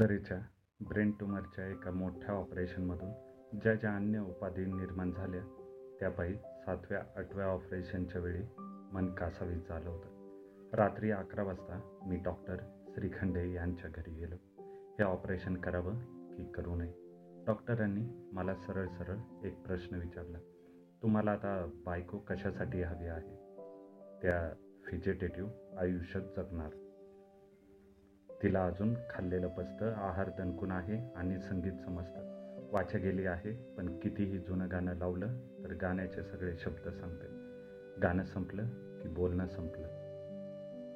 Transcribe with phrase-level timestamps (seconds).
[0.00, 0.38] दरीच्या
[0.88, 3.10] ब्रेन ट्युमरच्या एका मोठ्या ऑपरेशनमधून
[3.58, 5.40] ज्या ज्या अन्य उपाधी निर्माण झाल्या
[6.00, 8.42] त्यापायी सातव्या आठव्या ऑपरेशनच्या वेळी
[8.92, 10.08] मन कासावीस झालं होतं.
[10.72, 12.56] रात्री अकरा वाजता मी डॉक्टर
[12.94, 14.34] श्रीखंडे यांच्या घरी गेलो.
[14.98, 15.94] हे ऑपरेशन करावं
[16.36, 16.92] की करू नये?
[17.46, 20.38] डॉक्टरांनी मला सरळ सरळ एक प्रश्न विचारला.
[21.02, 23.36] तुम्हाला आता बायको कशासाठी हवी आहे?
[24.22, 24.54] त्या
[24.86, 26.83] फिजेटेटिव्ह आयुष्यात जगणार.
[28.42, 32.34] तिला अजून खाल्लेलं पचतं आहार दणकून आहे आणि संगीत समजतं.
[32.72, 35.26] वाचा गेली आहे पण कितीही जुनं गाणं लावलं
[35.64, 37.26] तर गाण्याचे सगळे शब्द सांगते.
[38.02, 38.66] गाणं संपलं
[39.00, 39.88] की बोलणं संपलं.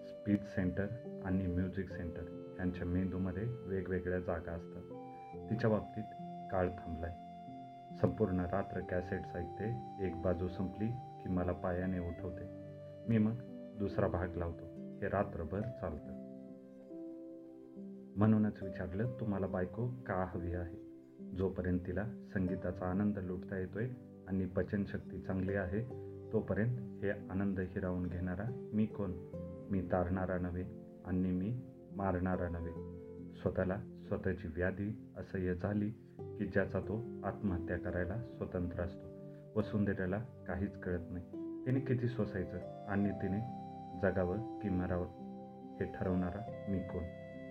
[0.06, 0.86] स्पीच सेंटर
[1.24, 4.82] आणि म्युझिक सेंटर यांच्या मेंदूमध्ये वेगवेगळ्या जागा असतात.
[5.50, 6.04] तिच्या बाबतीत
[6.52, 7.14] काळ थांबलाय.
[7.96, 9.76] संपूर्ण रात्र कॅसेट्स ऐकते
[10.06, 12.42] एक बाजू संपली की मला पायाने उठवते.
[13.08, 13.34] मी मग
[13.78, 14.64] दुसरा भाग लावतो.
[15.02, 16.17] हे रात्रभर चालतं.
[18.18, 20.76] म्हणूनच विचारलं तुम्हाला बायको का हवी आहे?
[21.36, 22.04] जोपर्यंत तिला
[22.34, 23.88] संगीताचा आनंद लुटता येतोय
[24.28, 25.84] आणि पचनशक्ती चांगली आहे
[26.32, 29.12] तोपर्यंत हे आनंद हिरावून घेणारा मी कोण?
[29.70, 30.64] मी तारणारा नव्हे
[31.04, 31.60] आणि मी
[31.96, 32.72] मारणारा नव्हे.
[33.36, 39.08] स्वतःला स्वतःची व्याधी असह्य झाली की ज्याचा तो आत्महत्या करायला स्वतंत्र असतो.
[39.60, 41.26] वसुंधरेला काहीच कळत नाही.
[41.66, 43.38] तिने किती सोसायचं आणि तिने
[44.02, 45.06] जगावं की मरावं
[45.76, 47.02] हे ठरवणारा मी कोण?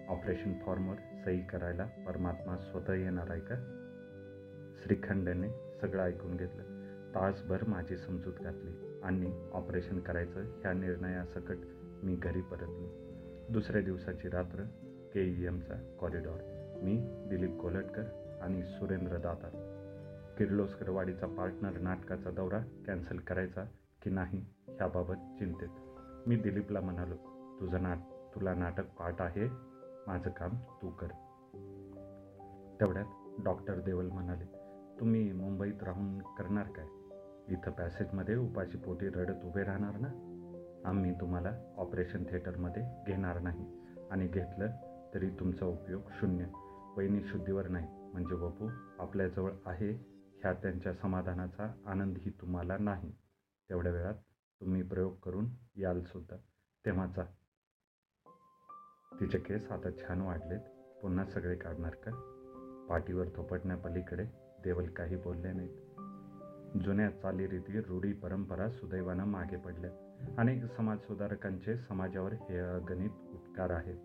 [0.10, 3.56] ऑपरेशन फॉर्मवर सही करायला परमात्मा स्वतः येणार आहे का?
[4.84, 5.50] श्रीखंडने
[5.82, 6.64] सगळं ऐकून घेतलं.
[7.16, 11.58] तासभर माझी समजूत घातली आणि ऑपरेशन करायचं ह्या निर्णयासकट
[12.04, 13.08] मी घरी परतलो.
[13.50, 14.64] दुसऱ्या दिवसाची रात्र
[15.14, 16.38] के ई एमचा कॉरिडॉर
[16.82, 16.98] मी
[17.30, 19.74] दिलीप कोलटकर आणि सुरेंद्र दातार.
[20.38, 23.64] किर्लोस्करवाडीचा पार्टनर नाटकाचा दौरा कॅन्सल करायचा
[24.02, 25.70] की नाही ह्याबाबत चिंतेत.
[26.28, 27.16] मी दिलीपला म्हणालो
[27.60, 27.98] तुझं नाट
[28.36, 29.67] तुला नाटक पाठ आहे?
[30.08, 31.08] माझं काम तू कर.
[32.80, 33.06] तेवढ्यात
[33.44, 34.46] डॉक्टर देवल म्हणाले
[35.00, 36.86] तुम्ही मुंबईत राहून करणार काय?
[37.54, 40.08] इथं पॅसेजमध्ये उपाशी पोटी रडत उभे राहणार ना?
[40.86, 43.82] आम्ही तुम्हाला ऑपरेशन थिएटरमध्ये घेणार नाही.
[44.12, 44.68] आणि घेतलं
[45.14, 46.46] तरी तुमचा उपयोग शून्य.
[46.98, 47.88] वहिनी शुद्धीवर नाही.
[48.12, 48.70] म्हणजे बापू
[49.00, 49.92] आपल्याजवळ आहे.
[50.42, 53.12] ह्या त्यांच्या समाधानाचा आनंदही तुम्हाला नाही.
[53.70, 54.16] तेवढ्या वेळात
[54.62, 56.38] तुम्ही प्रयोग करून याल सुद्धा.
[56.86, 57.06] तेव्हा
[59.20, 60.60] तिचे केस आता छान वाढलेत.
[61.02, 62.12] पुन्हा सगळे काढणार का?
[62.90, 64.24] पाठीवर थोपटण्यापलीकडे
[64.64, 66.82] देवल काही बोलले नाहीत.
[66.84, 69.92] जुन्या चालीरीती रूढी परंपरा सुदैवानं मागे पडल्या
[70.38, 73.98] अनेक समाजसुधारकांचे समाजावर हे अगणित उपकार आहेत.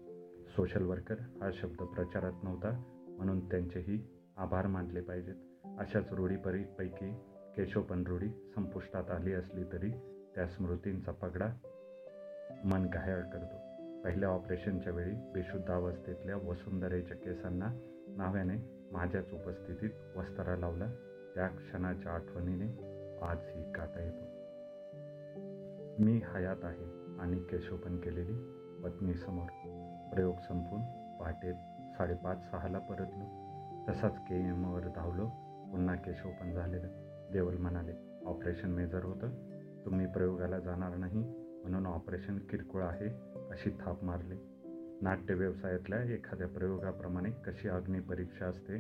[0.49, 4.07] सोशल वर्कर हा शब्द प्रचारात नव्हता म्हणून त्यांचेही
[4.37, 5.35] आभार मानले पाहिजेत.
[5.79, 7.15] अशाच रूढीपरीपैकी
[7.57, 9.91] केशोपन रूढी संपुष्टात आली असली तरी
[10.35, 11.47] त्या स्मृतींचा पगडा
[12.65, 13.62] मन घायाळ करतो.
[14.05, 17.67] पहिल्या ऑपरेशनच्या वेळी बेशुद्धावस्थेतल्या वसुंधरेच्या केसांना
[18.09, 20.87] नाव्याने माझ्याच उपस्थितीत वस्तारा लावला.
[21.35, 22.67] त्या क्षणाच्या आठवणीने
[23.23, 24.25] आजही काटा येतो.
[26.05, 28.35] मी हयात आहे आणि केशोपन केलेली
[28.85, 29.47] पत्नीसमोर
[30.15, 30.81] प्रयोग संपून
[31.21, 31.53] पहाटे
[31.93, 33.53] साडेपाच सहाला परतलो.
[33.89, 35.27] तसाच के एमवर धावलो.
[35.73, 36.89] पुन्हा केशोपन झालेलं.
[37.33, 39.29] देवल म्हणाले ऑपरेशन मेजर होतं.
[39.85, 41.19] तुम्ही प्रयोगाला जाणार नाही.
[41.63, 43.32] म्हणून ऑपरेशन किरकोळ आहे.
[43.53, 44.35] अशी थाप मारली.
[45.03, 48.77] नाट्य व्यवसायातल्या एखाद्या प्रयोगाप्रमाणे कशी अग्निपरीक्षा असते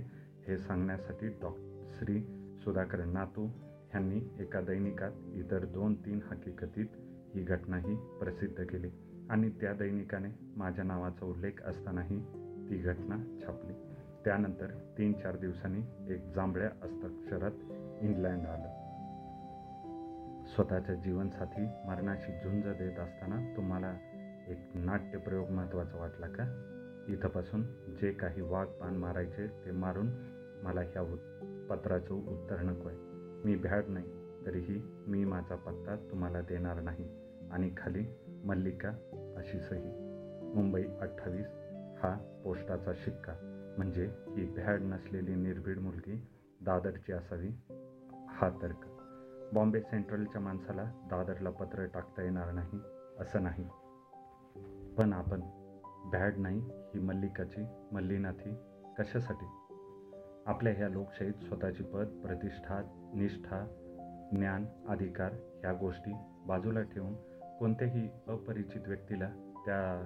[0.49, 1.51] हे सांगण्यासाठी डॉ.
[1.99, 2.39] श्री.
[2.65, 3.47] सुधाकर नातू
[3.91, 6.87] ह्यांनी एका दैनिकात इतर दोन तीन हकीकतीत
[7.35, 8.91] ही घटनाही प्रसिद्ध केली
[9.31, 12.21] आणि त्या दैनिकाने माझ्या नावाचा उल्लेख असतानाही
[12.71, 13.73] ती घटना छापली.
[14.25, 14.67] त्यानंतर
[14.99, 17.53] तीन चार दिवसांनी एक जांभळ्या हस्ताक्षरात
[18.03, 18.83] इंग्लंड आलं.
[20.55, 23.97] स्वतःच्या जीवनसाथी मरणाशी झुंज देत असताना तुम्हाला
[24.49, 26.69] एक नाट्यप्रयोग महत्त्वाचा वाटला का?
[27.09, 27.63] इथंपासून
[28.01, 30.07] जे काही वाघ पान मारायचे ते मारून
[30.63, 31.03] मला ह्या
[31.71, 32.99] पत्राचं उत्तर नको आहे.
[33.45, 34.07] मी भ्याड नाही
[34.47, 37.09] तरीही मी माझा पत्ता तुम्हाला देणार नाही.
[37.53, 38.05] आणि खाली
[38.45, 38.89] मल्लिका
[39.39, 39.91] अशी सही.
[40.55, 41.47] मुंबई अठ्ठावीस
[42.03, 43.33] हा पोस्टाचा शिक्का.
[43.79, 46.27] म्हणजे ही भ्याड नसलेली निर्भीड मुलगी
[46.61, 47.49] दादरची असावी
[48.29, 48.87] हा तर्क.
[49.55, 52.81] बॉम्बे सेंट्रलच्या माणसाला दादरला पत्र टाकता येणार नाही
[53.19, 53.69] असं नाही.
[54.99, 55.41] पण आपण
[56.13, 56.59] भॅड नाही
[56.95, 58.55] ही मल्लिकाची मल्लीनाथी
[58.99, 59.47] कशासाठी?
[60.47, 62.81] आपल्या ह्या लोकशाहीत स्वतःची पद प्रतिष्ठा
[63.15, 63.65] निष्ठा
[64.33, 66.13] ज्ञान अधिकार ह्या गोष्टी
[66.47, 67.15] बाजूला ठेवून
[67.59, 69.29] कोणत्याही अपरिचित व्यक्तीला
[69.67, 70.05] त्या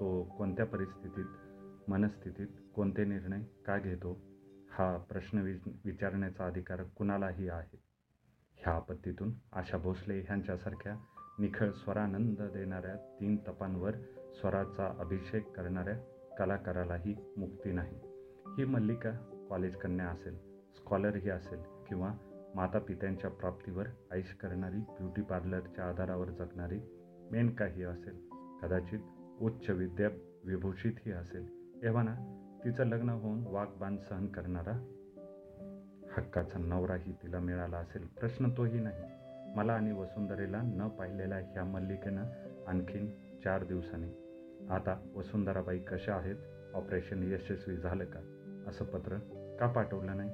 [0.00, 4.18] तो कोणत्या परिस्थितीत मनस्थितीत कोणते निर्णय का घेतो
[4.70, 5.52] हा प्रश्न वि
[5.84, 7.76] विचारण्याचा अधिकार कुणालाही आहे?
[8.56, 10.94] ह्या आपत्तीतून आशा भोसले ह्यांच्यासारख्या
[11.38, 13.96] निखळ स्वरानंद देणाऱ्या तीन तपांवर
[14.40, 15.94] स्वराचा अभिषेक करणाऱ्या
[16.38, 17.96] कलाकारालाही मुक्ती नाही.
[18.58, 19.10] ही मल्लिका
[19.50, 20.36] कॉलेज कन्या असेल
[20.76, 21.58] स्कॉलरही असेल
[21.88, 22.12] किंवा
[22.54, 26.78] माता पित्यांच्या प्राप्तीवर आईश करणारी ब्युटी पार्लरच्या आधारावर जगणारी
[27.30, 28.18] मेनकाही असेल
[28.62, 28.98] कदाचित
[29.40, 30.08] उच्च विद्या
[30.44, 31.46] विभूषितही असेल.
[31.82, 32.14] एव्हाना
[32.64, 34.72] तिचं लग्न होऊन वाकबान सहन करणारा
[36.16, 39.04] हक्काचा नवराही तिला मिळाला असेल प्रश्न तोही नाही.
[39.56, 42.24] मला आणि वसुंधरेला न पाहिलेल्या ह्या मल्लिकेनं
[42.66, 43.10] आणखीन
[43.44, 44.27] चार दिवसांनी
[44.70, 46.36] आता वसुंधराबाई कशा आहेत?
[46.74, 48.20] ऑपरेशन यशस्वी झालं का?
[48.68, 49.18] असं पत्र
[49.60, 50.30] का पाठवलं नाही?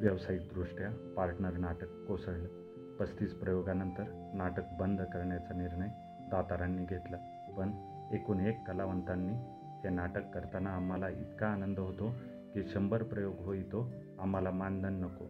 [0.00, 2.48] व्यावसायिकदृष्ट्या पार्टनर नाटक कोसळलं.
[2.96, 5.88] पस्तीस प्रयोगानंतर नाटक बंद करण्याचा निर्णय
[6.30, 7.16] दातारांनी घेतला.
[7.58, 7.68] पण
[8.12, 9.32] एकूण एक कलावंतांनी
[9.80, 12.10] हे नाटक करताना आम्हाला इतका आनंद होतो
[12.54, 15.24] की शंभर प्रयोग होईतो आम्हाला मानधन नको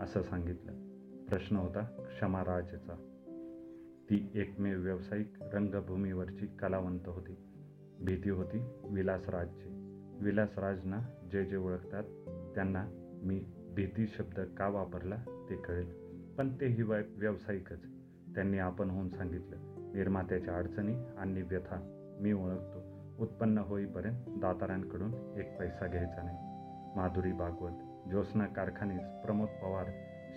[0.00, 0.72] असं सांगितलं.
[1.26, 3.17] प्रश्न होता क्षमाराजेचा.
[4.10, 7.36] ती एकमेव व्यावसायिक रंगभूमीवरची कलावंत होती.
[8.00, 8.58] भीती होती
[8.90, 9.68] विलासराजची.
[10.20, 11.00] विलासराजना
[11.32, 12.02] जे जे ओळखतात
[12.54, 12.84] त्यांना
[13.22, 13.44] मी
[13.74, 15.90] भीती शब्द का वापरला ते कळेल.
[16.38, 17.82] पण तेही व्य व्यावसायिकच.
[18.34, 19.56] त्यांनी आपण होऊन सांगितलं
[19.94, 22.82] निर्मात्याच्या अडचणी आणि व्यथा मी ओळखतो.
[23.18, 26.36] उत्पन्न होईपर्यंत दातारांकडून एक पैसा घ्यायचा नाही.
[26.96, 29.86] माधुरी भागवत ज्योत्स्ना कारखानीस प्रमोद पवार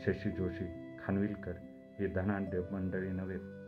[0.06, 0.65] शशी जोशी
[1.06, 1.53] खानविलकर
[2.00, 3.61] ही धनाढ्य मंडळी नव्हे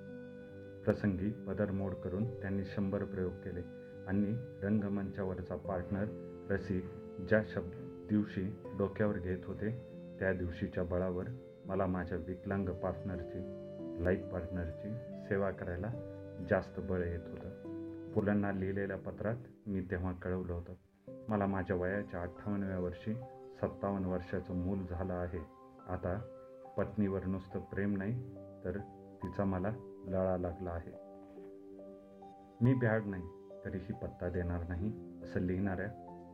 [0.86, 3.62] प्रसंगी पदरमोड करून त्यांनी शंभर प्रयोग केले
[4.08, 6.06] आणि रंगमंचावरचा पार्टनर
[6.50, 6.84] रसिक
[7.28, 7.72] ज्या शब्द
[8.10, 8.42] दिवशी
[8.78, 9.70] डोक्यावर घेत होते
[10.20, 11.24] त्या दिवशीच्या बळावर
[11.66, 13.40] मला माझ्या विकलांग पार्टनरची
[14.04, 14.94] लाईफ पार्टनरची
[15.28, 15.92] सेवा करायला
[16.50, 18.12] जास्त बळ येत होतं.
[18.12, 19.36] पुलांना लिहिलेल्या पत्रात
[19.68, 20.74] मी तेव्हा कळवलं होतं.
[21.28, 23.14] मला माझ्या वयाच्या अठ्ठावन्नव्या वर्षी
[23.62, 25.40] सत्तावन्न वर्षाचं मूल झालं आहे.
[25.88, 26.20] आता
[26.78, 28.78] पत्नीवर नुसतं प्रेम नाही तर
[29.24, 29.72] तिचा मला
[30.08, 30.92] लळा लागला आहे.
[32.62, 33.24] मी भ्याड नाही
[33.66, 35.88] तरीही पत्ता देणार नाही असं लिहिणाऱ्या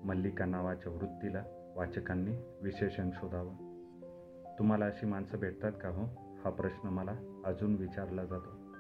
[0.06, 3.56] मल्लिका नावाच्या वृत्तीला वाचकांनी विशेषण शोधावं.
[4.60, 6.04] तुम्हाला अशी माणसं भेटतात का हो?
[6.44, 8.74] हा प्रश्न मला अजून विचारला जातो.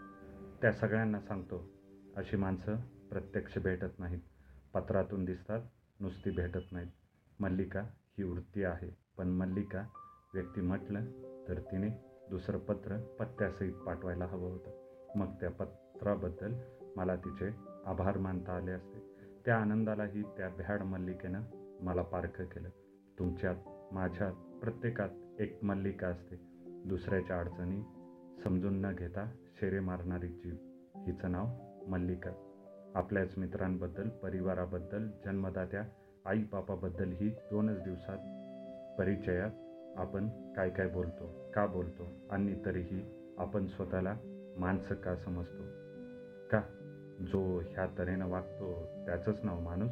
[0.62, 1.70] त्या सगळ्यांना सांगतो
[2.16, 2.76] अशी माणसं
[3.10, 4.20] प्रत्यक्ष भेटत नाहीत.
[4.74, 5.62] पत्रातून दिसतात
[6.00, 6.88] नुसती भेटत नाहीत.
[7.40, 9.86] मल्लिका ही वृत्ती आहे पण मल्लिका
[10.34, 11.06] व्यक्ती म्हटलं
[11.48, 14.72] तर तिने दुसरं पत्र पत्त्यासहित पाठवायला हवं होतं.
[15.16, 16.54] मग त्या पत्राबद्दल
[16.96, 17.50] मला तिचे
[17.86, 19.00] आभार मानता आले असते.
[19.46, 21.42] त्या आनंदालाही त्या भ्याड मल्लिकेनं
[21.82, 22.70] मला पारखं केलं.
[23.20, 23.56] तुमच्यात
[23.94, 26.36] माझ्यात प्रत्येकात एक मल्लिका असते.
[26.86, 27.82] दुसऱ्याच्या अडचणी
[28.44, 30.56] समजून न घेता शेरे मारणारी जीव
[30.96, 31.46] हिचं नाव
[31.88, 32.32] मल्लिका.
[32.96, 35.84] आपल्याच मित्रांबद्दल परिवाराबद्दल जन्मदात्या
[36.26, 38.18] आई बापाबद्दल ही दोनच दिवसात
[39.00, 39.52] परिचयात
[39.96, 43.06] आपण काय काय बोलतो का बोलतो आणि तरीही
[43.38, 44.16] आपण स्वतःला
[44.58, 45.64] माणसं का समजतो?
[46.52, 46.62] का?
[47.22, 49.92] जो ह्या तऱ्हेनं वागतो त्याचंच नाव माणूस?